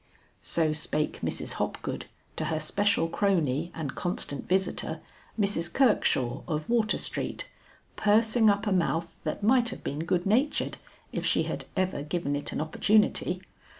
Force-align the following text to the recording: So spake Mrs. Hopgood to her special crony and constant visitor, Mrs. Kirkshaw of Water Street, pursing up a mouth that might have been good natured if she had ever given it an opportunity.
So 0.41 0.73
spake 0.73 1.21
Mrs. 1.21 1.53
Hopgood 1.61 2.07
to 2.35 2.45
her 2.45 2.59
special 2.59 3.07
crony 3.07 3.71
and 3.75 3.93
constant 3.93 4.47
visitor, 4.47 4.99
Mrs. 5.39 5.71
Kirkshaw 5.71 6.41
of 6.47 6.67
Water 6.67 6.97
Street, 6.97 7.47
pursing 7.97 8.49
up 8.49 8.65
a 8.65 8.71
mouth 8.71 9.19
that 9.25 9.43
might 9.43 9.69
have 9.69 9.83
been 9.83 9.99
good 9.99 10.25
natured 10.25 10.77
if 11.11 11.23
she 11.23 11.43
had 11.43 11.65
ever 11.77 12.01
given 12.01 12.35
it 12.35 12.51
an 12.51 12.59
opportunity. 12.61 13.43